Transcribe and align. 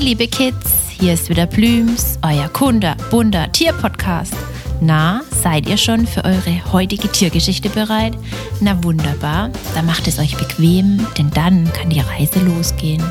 Liebe 0.00 0.28
Kids, 0.28 0.88
hier 0.88 1.12
ist 1.12 1.28
wieder 1.28 1.44
Blüms, 1.44 2.18
euer 2.22 2.48
Kunde, 2.48 2.96
bunter 3.10 3.52
Tierpodcast. 3.52 4.32
Na, 4.80 5.20
seid 5.42 5.68
ihr 5.68 5.76
schon 5.76 6.06
für 6.06 6.24
eure 6.24 6.72
heutige 6.72 7.06
Tiergeschichte 7.12 7.68
bereit? 7.68 8.14
Na 8.62 8.82
wunderbar, 8.82 9.50
dann 9.74 9.84
macht 9.84 10.08
es 10.08 10.18
euch 10.18 10.38
bequem, 10.38 11.06
denn 11.18 11.30
dann 11.32 11.70
kann 11.74 11.90
die 11.90 12.00
Reise 12.00 12.40
losgehen. 12.40 13.04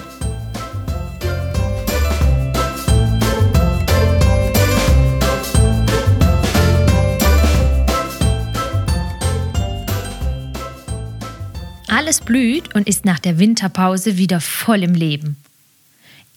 Alles 11.87 12.21
blüht 12.21 12.73
und 12.73 12.87
ist 12.89 13.05
nach 13.05 13.19
der 13.19 13.37
Winterpause 13.37 14.17
wieder 14.17 14.41
voll 14.41 14.81
im 14.81 14.95
Leben. 14.95 15.37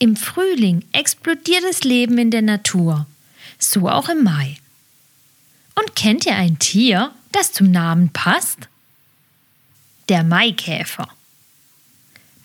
Im 0.02 0.16
Frühling 0.16 0.84
explodiert 0.90 1.62
das 1.62 1.84
Leben 1.84 2.18
in 2.18 2.32
der 2.32 2.42
Natur, 2.42 3.06
so 3.60 3.88
auch 3.88 4.08
im 4.08 4.24
Mai. 4.24 4.56
Und 5.76 5.94
kennt 5.94 6.26
ihr 6.26 6.34
ein 6.34 6.58
Tier, 6.58 7.12
das 7.30 7.52
zum 7.52 7.70
Namen 7.70 8.08
passt? 8.08 8.66
Der 10.08 10.24
Maikäfer. 10.24 11.06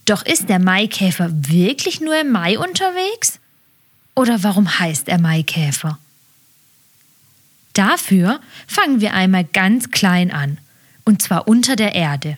Doch 0.05 0.23
ist 0.23 0.49
der 0.49 0.59
Maikäfer 0.59 1.31
wirklich 1.31 1.99
nur 1.99 2.21
im 2.21 2.31
Mai 2.31 2.59
unterwegs? 2.59 3.39
Oder 4.13 4.44
warum 4.44 4.77
heißt 4.77 5.08
er 5.09 5.17
Maikäfer? 5.17 5.97
Dafür 7.73 8.39
fangen 8.67 9.02
wir 9.02 9.16
einmal 9.16 9.45
ganz 9.45 9.89
klein 9.89 10.30
an, 10.30 10.59
und 11.05 11.23
zwar 11.23 11.47
unter 11.47 11.75
der 11.75 11.95
Erde. 11.95 12.38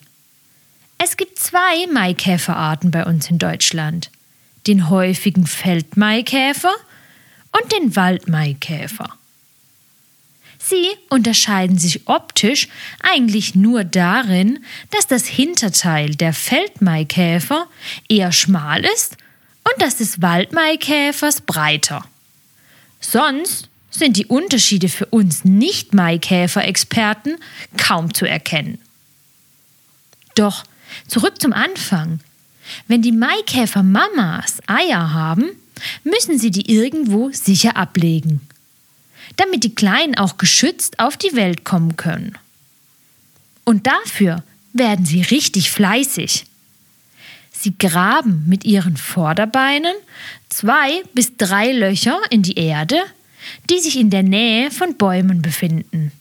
Es 0.97 1.17
gibt 1.17 1.39
zwei 1.39 1.87
Maikäferarten 1.91 2.89
bei 2.89 3.05
uns 3.05 3.29
in 3.29 3.37
Deutschland. 3.37 4.11
Den 4.69 4.89
häufigen 4.89 5.47
Feldmaikäfer 5.47 6.71
und 7.51 7.71
den 7.71 7.95
Waldmaikäfer. 7.95 9.09
Sie 10.59 10.87
unterscheiden 11.09 11.79
sich 11.79 12.07
optisch 12.07 12.67
eigentlich 12.99 13.55
nur 13.55 13.83
darin, 13.83 14.63
dass 14.91 15.07
das 15.07 15.25
Hinterteil 15.25 16.13
der 16.15 16.33
Feldmaikäfer 16.33 17.67
eher 18.07 18.31
schmal 18.31 18.85
ist 18.85 19.17
und 19.63 19.81
das 19.81 19.97
des 19.97 20.21
Waldmaikäfers 20.21 21.41
breiter. 21.41 22.05
Sonst 23.01 23.69
sind 23.89 24.17
die 24.17 24.27
Unterschiede 24.27 24.87
für 24.87 25.07
uns 25.07 25.43
Nicht-Maikäfer-Experten 25.45 27.37
kaum 27.75 28.13
zu 28.13 28.27
erkennen. 28.27 28.77
Doch 30.35 30.63
Zurück 31.07 31.41
zum 31.41 31.53
Anfang. 31.53 32.19
Wenn 32.87 33.01
die 33.01 33.11
Maikäfer 33.11 33.83
Mamas 33.83 34.59
Eier 34.67 35.13
haben, 35.13 35.49
müssen 36.03 36.37
sie 36.37 36.51
die 36.51 36.71
irgendwo 36.71 37.31
sicher 37.31 37.77
ablegen, 37.77 38.41
damit 39.37 39.63
die 39.63 39.75
Kleinen 39.75 40.17
auch 40.17 40.37
geschützt 40.37 40.99
auf 40.99 41.17
die 41.17 41.35
Welt 41.35 41.63
kommen 41.63 41.95
können. 41.95 42.37
Und 43.63 43.87
dafür 43.87 44.43
werden 44.73 45.05
sie 45.05 45.21
richtig 45.21 45.71
fleißig. 45.71 46.45
Sie 47.51 47.77
graben 47.77 48.45
mit 48.47 48.63
ihren 48.63 48.97
Vorderbeinen 48.97 49.93
zwei 50.49 51.03
bis 51.13 51.35
drei 51.37 51.73
Löcher 51.73 52.19
in 52.29 52.41
die 52.41 52.57
Erde, 52.57 52.97
die 53.69 53.79
sich 53.79 53.97
in 53.97 54.09
der 54.09 54.23
Nähe 54.23 54.71
von 54.71 54.95
Bäumen 54.95 55.41
befinden. 55.41 56.11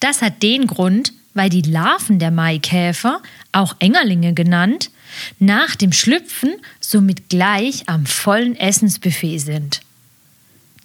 Das 0.00 0.22
hat 0.22 0.42
den 0.42 0.66
Grund, 0.66 1.12
weil 1.34 1.50
die 1.50 1.62
Larven 1.62 2.18
der 2.18 2.30
Maikäfer, 2.30 3.22
auch 3.52 3.76
Engerlinge 3.78 4.34
genannt, 4.34 4.90
nach 5.38 5.76
dem 5.76 5.92
Schlüpfen 5.92 6.54
somit 6.80 7.28
gleich 7.28 7.88
am 7.88 8.06
vollen 8.06 8.56
Essensbuffet 8.56 9.38
sind. 9.38 9.80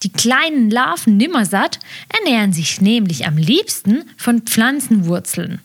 Die 0.03 0.12
kleinen 0.12 0.69
Larven 0.69 1.18
Nimmersatt 1.18 1.80
ernähren 2.09 2.53
sich 2.53 2.81
nämlich 2.81 3.25
am 3.25 3.38
liebsten 3.38 4.03
von 4.18 4.41
Pflanzenwurzeln. 4.41 5.62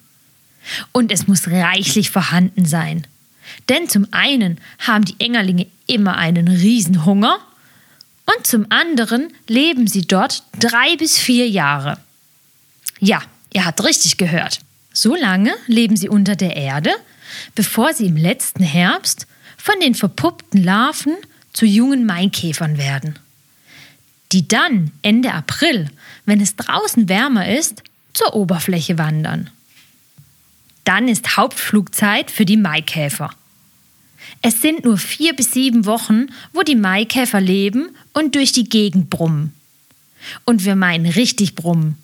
Und 0.92 1.12
es 1.12 1.26
muss 1.26 1.48
reichlich 1.48 2.10
vorhanden 2.10 2.64
sein. 2.64 3.06
Denn 3.68 3.88
zum 3.88 4.06
einen 4.12 4.58
haben 4.78 5.04
die 5.04 5.16
Engerlinge 5.18 5.66
immer 5.86 6.16
einen 6.16 6.48
Riesenhunger 6.48 7.38
und 8.36 8.46
zum 8.46 8.66
anderen 8.70 9.32
leben 9.48 9.86
sie 9.86 10.06
dort 10.06 10.44
drei 10.58 10.96
bis 10.96 11.18
vier 11.18 11.48
Jahre. 11.48 11.98
Ja, 13.00 13.22
ihr 13.52 13.64
habt 13.64 13.82
richtig 13.84 14.16
gehört. 14.16 14.60
So 14.92 15.16
lange 15.16 15.52
leben 15.66 15.96
sie 15.96 16.08
unter 16.08 16.36
der 16.36 16.56
Erde, 16.56 16.92
bevor 17.54 17.94
sie 17.94 18.06
im 18.06 18.16
letzten 18.16 18.62
Herbst 18.62 19.26
von 19.56 19.74
den 19.80 19.94
verpuppten 19.94 20.62
Larven 20.62 21.16
zu 21.52 21.66
jungen 21.66 22.06
Maikäfern 22.06 22.78
werden, 22.78 23.18
die 24.32 24.46
dann 24.48 24.92
Ende 25.02 25.32
April, 25.32 25.90
wenn 26.24 26.40
es 26.40 26.56
draußen 26.56 27.08
wärmer 27.08 27.48
ist, 27.48 27.82
zur 28.14 28.34
Oberfläche 28.34 28.98
wandern. 28.98 29.50
Dann 30.84 31.08
ist 31.08 31.36
Hauptflugzeit 31.36 32.30
für 32.30 32.44
die 32.44 32.56
Maikäfer. 32.56 33.30
Es 34.42 34.62
sind 34.62 34.84
nur 34.84 34.98
vier 34.98 35.34
bis 35.34 35.52
sieben 35.52 35.86
Wochen, 35.86 36.26
wo 36.52 36.62
die 36.62 36.76
Maikäfer 36.76 37.40
leben 37.40 37.90
und 38.12 38.34
durch 38.34 38.52
die 38.52 38.68
Gegend 38.68 39.10
brummen. 39.10 39.52
Und 40.44 40.64
wir 40.64 40.76
meinen 40.76 41.06
richtig 41.06 41.54
brummen. 41.54 41.96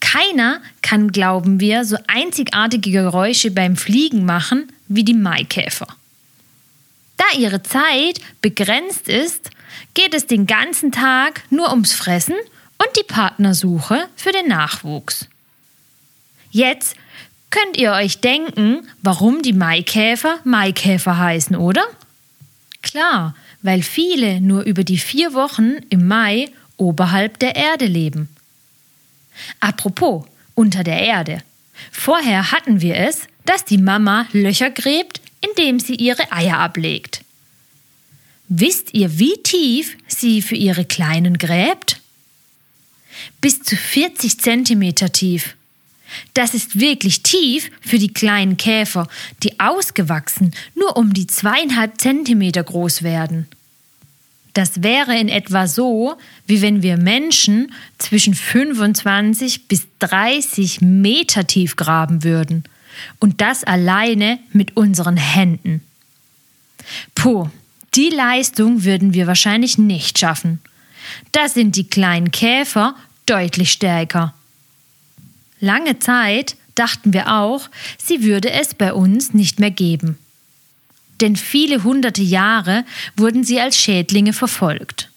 Keiner 0.00 0.60
kann, 0.84 1.10
glauben 1.10 1.58
wir, 1.58 1.84
so 1.84 1.96
einzigartige 2.06 2.92
Geräusche 2.92 3.50
beim 3.50 3.76
Fliegen 3.76 4.24
machen 4.24 4.68
wie 4.86 5.02
die 5.02 5.14
Maikäfer. 5.14 5.88
Da 7.16 7.24
ihre 7.38 7.62
Zeit 7.62 8.20
begrenzt 8.40 9.08
ist, 9.08 9.50
geht 9.94 10.14
es 10.14 10.26
den 10.26 10.46
ganzen 10.46 10.92
Tag 10.92 11.42
nur 11.50 11.70
ums 11.70 11.94
Fressen 11.94 12.36
und 12.78 12.88
die 12.96 13.02
Partnersuche 13.02 14.08
für 14.14 14.30
den 14.30 14.48
Nachwuchs. 14.48 15.26
Jetzt 16.50 16.96
könnt 17.50 17.76
ihr 17.76 17.92
euch 17.92 18.20
denken, 18.20 18.86
warum 19.02 19.42
die 19.42 19.52
Maikäfer 19.52 20.38
Maikäfer 20.44 21.18
heißen, 21.18 21.56
oder? 21.56 21.84
Klar, 22.82 23.34
weil 23.62 23.82
viele 23.82 24.40
nur 24.40 24.62
über 24.62 24.84
die 24.84 24.98
vier 24.98 25.32
Wochen 25.32 25.76
im 25.88 26.06
Mai 26.06 26.50
oberhalb 26.76 27.38
der 27.38 27.56
Erde 27.56 27.86
leben. 27.86 28.28
Apropos, 29.60 30.26
unter 30.54 30.84
der 30.84 31.00
Erde. 31.00 31.42
Vorher 31.90 32.52
hatten 32.52 32.80
wir 32.80 32.96
es, 32.96 33.22
dass 33.44 33.64
die 33.64 33.78
Mama 33.78 34.26
Löcher 34.32 34.70
gräbt, 34.70 35.20
indem 35.40 35.80
sie 35.80 35.94
ihre 35.94 36.32
Eier 36.32 36.58
ablegt. 36.58 37.22
Wisst 38.48 38.94
ihr, 38.94 39.18
wie 39.18 39.36
tief 39.42 39.96
sie 40.06 40.42
für 40.42 40.54
ihre 40.54 40.84
Kleinen 40.84 41.38
gräbt? 41.38 42.00
Bis 43.40 43.62
zu 43.62 43.76
40 43.76 44.38
Zentimeter 44.40 45.10
tief. 45.12 45.56
Das 46.34 46.54
ist 46.54 46.78
wirklich 46.78 47.22
tief 47.22 47.70
für 47.80 47.98
die 47.98 48.12
kleinen 48.12 48.56
Käfer, 48.56 49.08
die 49.42 49.58
ausgewachsen 49.58 50.54
nur 50.74 50.96
um 50.96 51.12
die 51.12 51.26
zweieinhalb 51.26 52.00
Zentimeter 52.00 52.62
groß 52.62 53.02
werden. 53.02 53.48
Das 54.54 54.84
wäre 54.84 55.18
in 55.18 55.28
etwa 55.28 55.66
so, 55.66 56.16
wie 56.46 56.62
wenn 56.62 56.82
wir 56.82 56.96
Menschen 56.96 57.72
zwischen 57.98 58.34
25 58.34 59.66
bis 59.66 59.86
30 59.98 60.80
Meter 60.80 61.46
tief 61.46 61.74
graben 61.74 62.22
würden. 62.22 62.62
Und 63.18 63.40
das 63.40 63.64
alleine 63.64 64.38
mit 64.52 64.76
unseren 64.76 65.16
Händen. 65.16 65.82
Puh, 67.16 67.48
die 67.94 68.10
Leistung 68.10 68.84
würden 68.84 69.12
wir 69.12 69.26
wahrscheinlich 69.26 69.76
nicht 69.76 70.20
schaffen. 70.20 70.60
Da 71.32 71.48
sind 71.48 71.74
die 71.74 71.88
kleinen 71.88 72.30
Käfer 72.30 72.94
deutlich 73.26 73.72
stärker. 73.72 74.34
Lange 75.58 75.98
Zeit 75.98 76.56
dachten 76.76 77.12
wir 77.12 77.32
auch, 77.32 77.68
sie 77.98 78.22
würde 78.22 78.50
es 78.52 78.74
bei 78.74 78.92
uns 78.92 79.34
nicht 79.34 79.58
mehr 79.58 79.70
geben 79.72 80.18
denn 81.24 81.36
viele 81.36 81.84
hunderte 81.84 82.20
Jahre 82.20 82.84
wurden 83.16 83.44
sie 83.44 83.58
als 83.58 83.78
Schädlinge 83.78 84.34
verfolgt. 84.34 85.08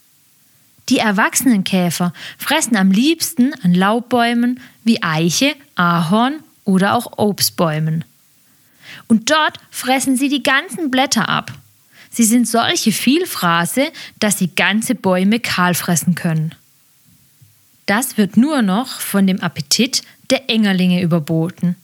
Die 0.88 1.00
erwachsenen 1.00 1.66
Käfer 1.66 2.14
fressen 2.38 2.78
am 2.78 2.92
liebsten 2.92 3.54
an 3.62 3.74
Laubbäumen 3.74 4.62
wie 4.86 5.04
Eiche, 5.04 5.54
Ahorn 5.76 6.40
oder 6.64 6.96
auch 6.96 7.18
Obstbäumen. 7.18 8.06
Und 9.08 9.30
dort 9.30 9.58
fressen 9.70 10.16
sie 10.16 10.30
die 10.30 10.44
ganzen 10.44 10.92
Blätter 10.92 11.28
ab. 11.28 11.52
Sie 12.10 12.24
sind 12.24 12.48
solche 12.48 12.94
Vielfraße, 12.94 13.92
dass 14.20 14.40
sie 14.40 14.56
ganze 14.56 14.96
Bäume 14.96 15.42
kahl 15.42 15.74
fressen 15.74 16.16
können. 16.16 16.56
Das 17.86 18.18
wird 18.18 18.38
nur 18.38 18.62
noch 18.62 19.02
von 19.02 19.28
dem 19.28 19.42
Appetit 19.42 20.04
der 20.30 20.50
Engerlinge 20.50 21.02
überboten. 21.02 21.76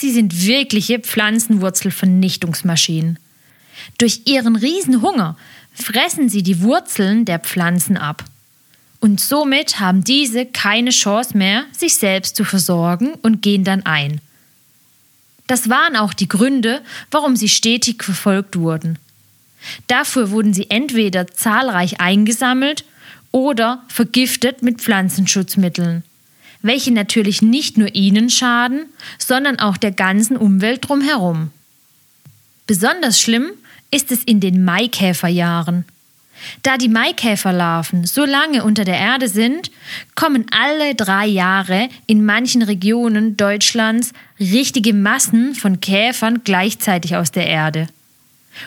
Sie 0.00 0.12
sind 0.12 0.46
wirkliche 0.46 0.98
Pflanzenwurzelvernichtungsmaschinen. 0.98 3.18
Durch 3.98 4.22
ihren 4.24 4.56
Riesenhunger 4.56 5.36
fressen 5.74 6.30
sie 6.30 6.42
die 6.42 6.62
Wurzeln 6.62 7.26
der 7.26 7.38
Pflanzen 7.38 7.98
ab. 7.98 8.24
Und 9.00 9.20
somit 9.20 9.78
haben 9.78 10.02
diese 10.02 10.46
keine 10.46 10.88
Chance 10.88 11.36
mehr, 11.36 11.66
sich 11.72 11.96
selbst 11.96 12.34
zu 12.34 12.44
versorgen 12.44 13.12
und 13.20 13.42
gehen 13.42 13.62
dann 13.62 13.84
ein. 13.84 14.22
Das 15.46 15.68
waren 15.68 15.96
auch 15.96 16.14
die 16.14 16.28
Gründe, 16.28 16.80
warum 17.10 17.36
sie 17.36 17.50
stetig 17.50 18.02
verfolgt 18.02 18.58
wurden. 18.58 18.98
Dafür 19.86 20.30
wurden 20.30 20.54
sie 20.54 20.70
entweder 20.70 21.26
zahlreich 21.26 22.00
eingesammelt 22.00 22.86
oder 23.32 23.84
vergiftet 23.88 24.62
mit 24.62 24.80
Pflanzenschutzmitteln, 24.80 26.04
welche 26.62 26.92
natürlich 26.92 27.42
nicht 27.42 27.78
nur 27.78 27.94
ihnen 27.94 28.30
schaden, 28.30 28.86
sondern 29.18 29.58
auch 29.58 29.76
der 29.76 29.92
ganzen 29.92 30.36
Umwelt 30.36 30.88
drumherum. 30.88 31.50
Besonders 32.66 33.20
schlimm 33.20 33.50
ist 33.90 34.12
es 34.12 34.22
in 34.24 34.40
den 34.40 34.64
Maikäferjahren. 34.64 35.84
Da 36.62 36.78
die 36.78 36.88
Maikäferlarven 36.88 38.06
so 38.06 38.24
lange 38.24 38.64
unter 38.64 38.84
der 38.84 38.98
Erde 38.98 39.28
sind, 39.28 39.70
kommen 40.14 40.46
alle 40.50 40.94
drei 40.94 41.26
Jahre 41.26 41.88
in 42.06 42.24
manchen 42.24 42.62
Regionen 42.62 43.36
Deutschlands 43.36 44.12
richtige 44.38 44.94
Massen 44.94 45.54
von 45.54 45.80
Käfern 45.80 46.42
gleichzeitig 46.44 47.16
aus 47.16 47.30
der 47.30 47.46
Erde. 47.46 47.88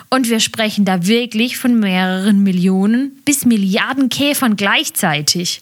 Und 0.10 0.30
wir 0.30 0.40
sprechen 0.40 0.86
da 0.86 1.06
wirklich 1.08 1.58
von 1.58 1.80
mehreren 1.80 2.44
Millionen 2.44 3.12
bis 3.26 3.46
Milliarden 3.46 4.10
Käfern 4.10 4.56
gleichzeitig. 4.56 5.62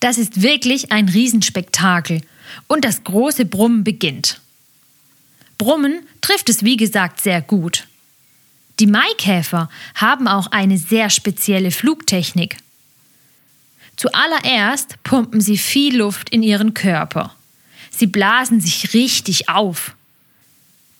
Das 0.00 0.18
ist 0.18 0.42
wirklich 0.42 0.92
ein 0.92 1.08
Riesenspektakel. 1.08 2.22
Und 2.66 2.84
das 2.84 3.04
große 3.04 3.44
Brummen 3.44 3.84
beginnt. 3.84 4.40
Brummen 5.58 6.00
trifft 6.20 6.48
es 6.48 6.64
wie 6.64 6.76
gesagt 6.76 7.20
sehr 7.20 7.42
gut. 7.42 7.86
Die 8.80 8.86
Maikäfer 8.86 9.68
haben 9.94 10.26
auch 10.26 10.48
eine 10.48 10.78
sehr 10.78 11.10
spezielle 11.10 11.70
Flugtechnik. 11.70 12.56
Zuallererst 13.96 14.96
pumpen 15.02 15.42
sie 15.42 15.58
viel 15.58 15.98
Luft 15.98 16.30
in 16.30 16.42
ihren 16.42 16.72
Körper. 16.72 17.36
Sie 17.90 18.06
blasen 18.06 18.60
sich 18.60 18.94
richtig 18.94 19.50
auf. 19.50 19.94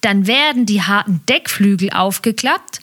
Dann 0.03 0.27
werden 0.27 0.67
die 0.67 0.83
harten 0.83 1.23
Deckflügel 1.27 1.91
aufgeklappt 1.91 2.83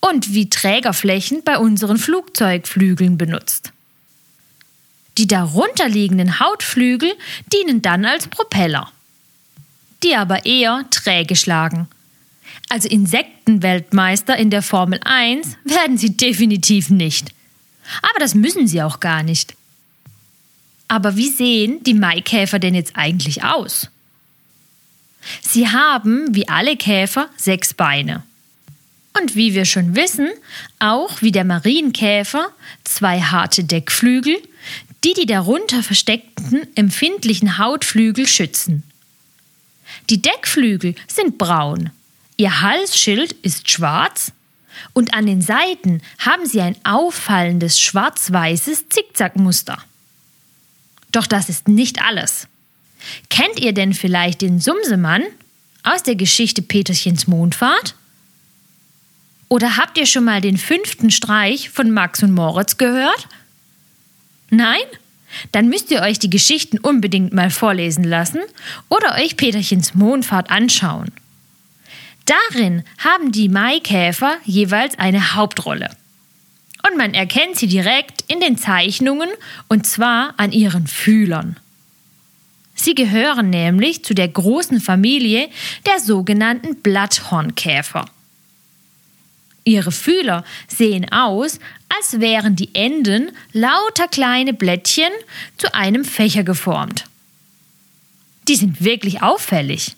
und 0.00 0.34
wie 0.34 0.50
Trägerflächen 0.50 1.42
bei 1.42 1.58
unseren 1.58 1.96
Flugzeugflügeln 1.96 3.16
benutzt. 3.16 3.73
Die 5.18 5.26
darunterliegenden 5.26 6.40
Hautflügel 6.40 7.12
dienen 7.52 7.82
dann 7.82 8.04
als 8.04 8.26
Propeller, 8.26 8.90
die 10.02 10.16
aber 10.16 10.44
eher 10.44 10.84
träge 10.90 11.36
schlagen 11.36 11.88
also 12.68 12.88
Insektenweltmeister 12.88 14.36
in 14.36 14.50
der 14.50 14.62
Formel 14.62 15.00
1 15.04 15.56
werden 15.64 15.98
sie 15.98 16.16
definitiv 16.16 16.90
nicht. 16.90 17.32
Aber 18.02 18.18
das 18.18 18.34
müssen 18.34 18.66
sie 18.66 18.82
auch 18.82 19.00
gar 19.00 19.22
nicht. 19.22 19.54
Aber 20.88 21.16
wie 21.16 21.28
sehen 21.28 21.82
die 21.84 21.94
Maikäfer 21.94 22.58
denn 22.58 22.74
jetzt 22.74 22.96
eigentlich 22.96 23.44
aus? 23.44 23.90
Sie 25.40 25.68
haben, 25.68 26.34
wie 26.34 26.48
alle 26.48 26.76
Käfer, 26.76 27.28
sechs 27.36 27.74
Beine. 27.74 28.22
Und 29.18 29.36
wie 29.36 29.54
wir 29.54 29.64
schon 29.64 29.94
wissen, 29.94 30.28
auch 30.80 31.22
wie 31.22 31.32
der 31.32 31.44
Marienkäfer, 31.44 32.48
zwei 32.82 33.20
harte 33.20 33.64
Deckflügel, 33.64 34.36
die 35.04 35.12
die 35.14 35.26
darunter 35.26 35.82
versteckten 35.82 36.66
empfindlichen 36.74 37.58
Hautflügel 37.58 38.26
schützen. 38.26 38.82
Die 40.10 40.22
Deckflügel 40.22 40.94
sind 41.06 41.38
braun, 41.38 41.90
Ihr 42.36 42.60
Halsschild 42.60 43.32
ist 43.42 43.70
schwarz 43.70 44.32
und 44.92 45.14
an 45.14 45.26
den 45.26 45.40
Seiten 45.40 46.02
haben 46.18 46.46
sie 46.46 46.60
ein 46.60 46.76
auffallendes 46.82 47.78
schwarz-weißes 47.78 48.88
Zickzackmuster. 48.88 49.78
Doch 51.12 51.28
das 51.28 51.48
ist 51.48 51.68
nicht 51.68 52.02
alles. 52.02 52.48
Kennt 53.30 53.60
ihr 53.60 53.72
denn 53.72 53.94
vielleicht 53.94 54.40
den 54.40 54.58
Sumsemann 54.58 55.22
aus 55.84 56.02
der 56.02 56.16
Geschichte 56.16 56.60
Peterchens 56.60 57.28
Mondfahrt? 57.28 57.94
Oder 59.48 59.76
habt 59.76 59.96
ihr 59.96 60.06
schon 60.06 60.24
mal 60.24 60.40
den 60.40 60.58
fünften 60.58 61.12
Streich 61.12 61.70
von 61.70 61.92
Max 61.92 62.22
und 62.24 62.32
Moritz 62.32 62.78
gehört? 62.78 63.28
Nein? 64.56 64.84
Dann 65.52 65.68
müsst 65.68 65.90
ihr 65.90 66.00
euch 66.00 66.18
die 66.18 66.30
Geschichten 66.30 66.78
unbedingt 66.78 67.32
mal 67.32 67.50
vorlesen 67.50 68.04
lassen 68.04 68.40
oder 68.88 69.16
euch 69.16 69.36
Peterchens 69.36 69.94
Mondfahrt 69.94 70.50
anschauen. 70.50 71.10
Darin 72.24 72.84
haben 72.98 73.32
die 73.32 73.48
Maikäfer 73.48 74.36
jeweils 74.44 74.98
eine 74.98 75.34
Hauptrolle. 75.34 75.90
Und 76.88 76.96
man 76.96 77.14
erkennt 77.14 77.56
sie 77.56 77.66
direkt 77.66 78.24
in 78.28 78.40
den 78.40 78.56
Zeichnungen 78.56 79.28
und 79.68 79.86
zwar 79.86 80.34
an 80.36 80.52
ihren 80.52 80.86
Fühlern. 80.86 81.56
Sie 82.74 82.94
gehören 82.94 83.50
nämlich 83.50 84.04
zu 84.04 84.14
der 84.14 84.28
großen 84.28 84.80
Familie 84.80 85.48
der 85.86 86.00
sogenannten 86.00 86.76
Blatthornkäfer. 86.76 88.04
Ihre 89.64 89.92
Fühler 89.92 90.44
sehen 90.68 91.10
aus, 91.10 91.58
als 91.88 92.20
wären 92.20 92.54
die 92.54 92.74
Enden 92.74 93.32
lauter 93.52 94.08
kleine 94.08 94.52
Blättchen 94.52 95.10
zu 95.56 95.74
einem 95.74 96.04
Fächer 96.04 96.44
geformt. 96.44 97.06
Die 98.46 98.56
sind 98.56 98.84
wirklich 98.84 99.22
auffällig. 99.22 99.96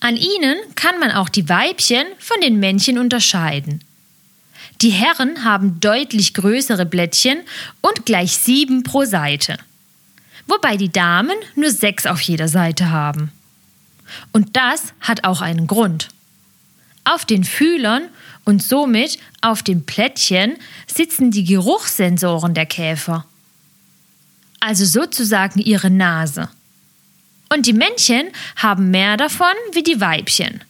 An 0.00 0.16
ihnen 0.16 0.56
kann 0.74 0.98
man 0.98 1.12
auch 1.12 1.28
die 1.28 1.48
Weibchen 1.48 2.06
von 2.18 2.40
den 2.40 2.58
Männchen 2.60 2.98
unterscheiden. 2.98 3.82
Die 4.82 4.90
Herren 4.90 5.44
haben 5.44 5.78
deutlich 5.80 6.32
größere 6.34 6.86
Blättchen 6.86 7.40
und 7.82 8.06
gleich 8.06 8.32
sieben 8.32 8.82
pro 8.82 9.04
Seite, 9.04 9.58
wobei 10.46 10.76
die 10.76 10.90
Damen 10.90 11.36
nur 11.54 11.70
sechs 11.70 12.06
auf 12.06 12.20
jeder 12.22 12.48
Seite 12.48 12.90
haben. 12.90 13.30
Und 14.32 14.56
das 14.56 14.94
hat 15.00 15.24
auch 15.24 15.42
einen 15.42 15.66
Grund. 15.66 16.08
Auf 17.12 17.24
den 17.24 17.42
Fühlern 17.42 18.04
und 18.44 18.62
somit 18.62 19.18
auf 19.40 19.64
dem 19.64 19.84
Plättchen 19.84 20.56
sitzen 20.86 21.32
die 21.32 21.42
Geruchssensoren 21.42 22.54
der 22.54 22.66
Käfer, 22.66 23.26
also 24.60 24.84
sozusagen 24.84 25.58
ihre 25.58 25.90
Nase. 25.90 26.48
Und 27.52 27.66
die 27.66 27.72
Männchen 27.72 28.28
haben 28.54 28.92
mehr 28.92 29.16
davon 29.16 29.56
wie 29.72 29.82
die 29.82 30.00
Weibchen. 30.00 30.62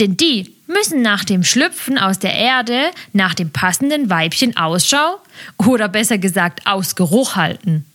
Denn 0.00 0.18
die 0.18 0.54
müssen 0.66 1.00
nach 1.00 1.24
dem 1.24 1.42
Schlüpfen 1.42 1.96
aus 1.96 2.18
der 2.18 2.34
Erde 2.34 2.90
nach 3.14 3.32
dem 3.32 3.50
passenden 3.50 4.10
Weibchen 4.10 4.58
Ausschau 4.58 5.18
oder 5.56 5.88
besser 5.88 6.18
gesagt 6.18 6.66
Ausgeruch 6.66 7.36
halten. 7.36 7.86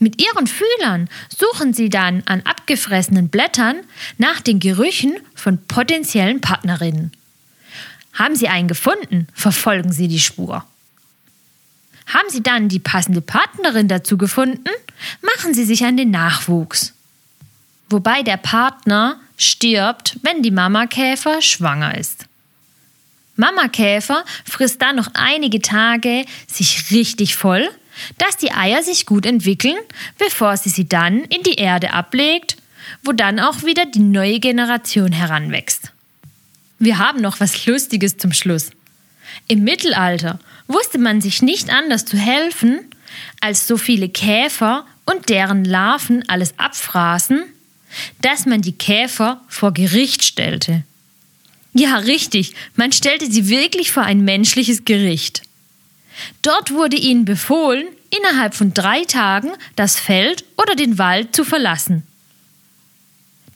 Mit 0.00 0.20
ihren 0.20 0.48
Fühlern 0.48 1.08
suchen 1.28 1.72
sie 1.72 1.88
dann 1.88 2.24
an 2.26 2.42
abgefressenen 2.42 3.28
Blättern 3.28 3.80
nach 4.18 4.40
den 4.40 4.58
Gerüchen 4.58 5.14
von 5.36 5.64
potenziellen 5.66 6.40
Partnerinnen. 6.40 7.12
Haben 8.14 8.34
sie 8.34 8.48
einen 8.48 8.66
gefunden, 8.66 9.28
verfolgen 9.34 9.92
sie 9.92 10.08
die 10.08 10.18
Spur. 10.18 10.64
Haben 12.06 12.28
sie 12.28 12.42
dann 12.42 12.68
die 12.68 12.80
passende 12.80 13.20
Partnerin 13.20 13.86
dazu 13.86 14.18
gefunden, 14.18 14.68
machen 15.22 15.54
sie 15.54 15.64
sich 15.64 15.84
an 15.84 15.96
den 15.96 16.10
Nachwuchs 16.10 16.94
wobei 17.90 18.22
der 18.22 18.36
Partner 18.36 19.20
stirbt, 19.36 20.18
wenn 20.22 20.42
die 20.42 20.50
Mamakäfer 20.50 21.42
schwanger 21.42 21.98
ist. 21.98 22.26
Mamakäfer 23.36 24.24
frisst 24.44 24.80
dann 24.80 24.96
noch 24.96 25.08
einige 25.14 25.60
Tage 25.60 26.24
sich 26.46 26.90
richtig 26.90 27.36
voll, 27.36 27.68
dass 28.18 28.36
die 28.36 28.52
Eier 28.52 28.82
sich 28.82 29.06
gut 29.06 29.26
entwickeln, 29.26 29.76
bevor 30.18 30.56
sie 30.56 30.70
sie 30.70 30.88
dann 30.88 31.24
in 31.24 31.42
die 31.42 31.54
Erde 31.54 31.92
ablegt, 31.92 32.56
wo 33.04 33.12
dann 33.12 33.40
auch 33.40 33.62
wieder 33.62 33.86
die 33.86 34.00
neue 34.00 34.40
Generation 34.40 35.12
heranwächst. 35.12 35.92
Wir 36.78 36.98
haben 36.98 37.20
noch 37.20 37.40
was 37.40 37.66
Lustiges 37.66 38.16
zum 38.16 38.32
Schluss. 38.32 38.70
Im 39.48 39.64
Mittelalter 39.64 40.38
wusste 40.66 40.98
man 40.98 41.20
sich 41.20 41.42
nicht 41.42 41.70
anders 41.70 42.04
zu 42.04 42.16
helfen, 42.16 42.80
als 43.40 43.66
so 43.66 43.76
viele 43.76 44.08
Käfer 44.08 44.86
und 45.04 45.28
deren 45.28 45.64
Larven 45.64 46.28
alles 46.28 46.54
abfraßen, 46.58 47.42
dass 48.20 48.46
man 48.46 48.62
die 48.62 48.72
Käfer 48.72 49.42
vor 49.48 49.72
Gericht 49.72 50.22
stellte. 50.22 50.84
Ja, 51.72 51.96
richtig, 51.98 52.54
man 52.76 52.92
stellte 52.92 53.30
sie 53.30 53.48
wirklich 53.48 53.92
vor 53.92 54.02
ein 54.02 54.24
menschliches 54.24 54.84
Gericht. 54.84 55.42
Dort 56.42 56.70
wurde 56.70 56.96
ihnen 56.96 57.24
befohlen, 57.24 57.86
innerhalb 58.10 58.54
von 58.54 58.74
drei 58.74 59.04
Tagen 59.04 59.50
das 59.76 59.98
Feld 59.98 60.44
oder 60.56 60.74
den 60.74 60.98
Wald 60.98 61.34
zu 61.34 61.44
verlassen. 61.44 62.02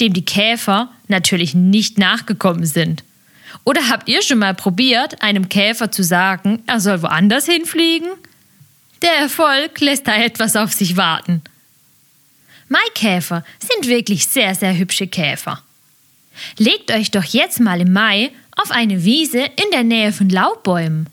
Dem 0.00 0.12
die 0.12 0.25
Käfer 0.25 0.90
natürlich 1.09 1.54
nicht 1.54 1.99
nachgekommen 1.99 2.66
sind. 2.66 3.04
Oder 3.64 3.88
habt 3.88 4.09
ihr 4.09 4.23
schon 4.23 4.38
mal 4.38 4.54
probiert, 4.54 5.23
einem 5.23 5.49
Käfer 5.49 5.90
zu 5.90 6.02
sagen, 6.02 6.62
er 6.66 6.80
soll 6.80 7.02
woanders 7.02 7.47
hinfliegen? 7.47 8.09
Der 9.02 9.16
Erfolg 9.16 9.80
lässt 9.80 10.06
da 10.06 10.16
etwas 10.16 10.56
auf 10.56 10.73
sich 10.73 10.97
warten. 10.97 11.42
Maikäfer 12.68 13.44
sind 13.59 13.88
wirklich 13.88 14.26
sehr, 14.26 14.54
sehr 14.54 14.76
hübsche 14.76 15.06
Käfer. 15.06 15.62
Legt 16.59 16.90
euch 16.90 17.11
doch 17.11 17.25
jetzt 17.25 17.61
mal 17.61 17.80
im 17.80 17.92
Mai 17.92 18.30
auf 18.56 18.71
eine 18.71 19.04
Wiese 19.04 19.38
in 19.38 19.71
der 19.73 19.85
Nähe 19.85 20.12
von 20.12 20.28
Laubbäumen. 20.28 21.09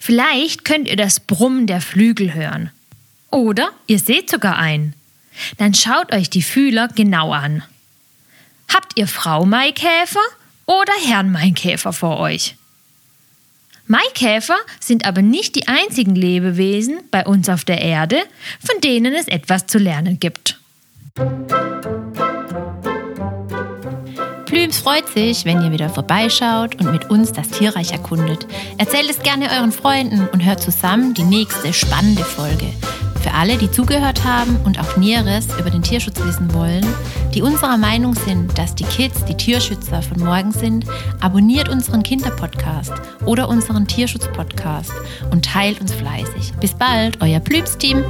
Vielleicht 0.00 0.64
könnt 0.64 0.88
ihr 0.88 0.96
das 0.96 1.20
Brummen 1.20 1.66
der 1.66 1.80
Flügel 1.80 2.34
hören. 2.34 2.70
Oder 3.30 3.70
ihr 3.86 3.98
seht 3.98 4.30
sogar 4.30 4.58
einen. 4.58 4.94
Dann 5.58 5.74
schaut 5.74 6.12
euch 6.12 6.30
die 6.30 6.42
Fühler 6.42 6.88
genau 6.94 7.32
an. 7.32 7.62
Habt 8.72 8.98
ihr 8.98 9.06
Frau 9.06 9.44
Maikäfer 9.44 10.20
oder 10.66 10.92
Herrn 11.06 11.30
Maikäfer 11.30 11.92
vor 11.92 12.18
euch? 12.18 12.56
Maikäfer 13.86 14.56
sind 14.80 15.04
aber 15.06 15.22
nicht 15.22 15.54
die 15.54 15.68
einzigen 15.68 16.16
Lebewesen 16.16 16.98
bei 17.10 17.24
uns 17.24 17.48
auf 17.48 17.64
der 17.64 17.80
Erde, 17.80 18.22
von 18.64 18.80
denen 18.80 19.14
es 19.14 19.28
etwas 19.28 19.66
zu 19.66 19.78
lernen 19.78 20.18
gibt. 20.18 20.58
Plüms 24.56 24.78
freut 24.78 25.06
sich, 25.10 25.44
wenn 25.44 25.60
ihr 25.60 25.70
wieder 25.70 25.90
vorbeischaut 25.90 26.76
und 26.76 26.90
mit 26.90 27.10
uns 27.10 27.30
das 27.30 27.50
Tierreich 27.50 27.92
erkundet. 27.92 28.46
Erzählt 28.78 29.10
es 29.10 29.18
gerne 29.18 29.50
euren 29.50 29.70
Freunden 29.70 30.26
und 30.32 30.46
hört 30.46 30.62
zusammen 30.62 31.12
die 31.12 31.24
nächste 31.24 31.74
spannende 31.74 32.24
Folge. 32.24 32.64
Für 33.20 33.34
alle, 33.34 33.58
die 33.58 33.70
zugehört 33.70 34.24
haben 34.24 34.56
und 34.64 34.80
auch 34.80 34.96
Näheres 34.96 35.48
über 35.58 35.68
den 35.68 35.82
Tierschutz 35.82 36.18
wissen 36.24 36.54
wollen, 36.54 36.86
die 37.34 37.42
unserer 37.42 37.76
Meinung 37.76 38.14
sind, 38.14 38.56
dass 38.56 38.74
die 38.74 38.84
Kids 38.84 39.26
die 39.26 39.36
Tierschützer 39.36 40.00
von 40.00 40.24
morgen 40.24 40.52
sind, 40.52 40.86
abonniert 41.20 41.68
unseren 41.68 42.02
Kinderpodcast 42.02 42.94
oder 43.26 43.50
unseren 43.50 43.86
Tierschutzpodcast 43.86 44.92
und 45.32 45.44
teilt 45.44 45.82
uns 45.82 45.92
fleißig. 45.92 46.54
Bis 46.60 46.72
bald, 46.72 47.20
euer 47.20 47.40
Plübs-Team! 47.40 48.02